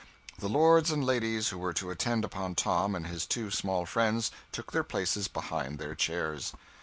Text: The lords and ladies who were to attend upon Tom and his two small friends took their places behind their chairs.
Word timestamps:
The 0.39 0.49
lords 0.49 0.89
and 0.89 1.05
ladies 1.05 1.49
who 1.49 1.59
were 1.59 1.73
to 1.73 1.91
attend 1.91 2.25
upon 2.25 2.55
Tom 2.55 2.95
and 2.95 3.05
his 3.05 3.27
two 3.27 3.51
small 3.51 3.85
friends 3.85 4.31
took 4.51 4.71
their 4.71 4.83
places 4.83 5.27
behind 5.27 5.77
their 5.77 5.93
chairs. 5.93 6.53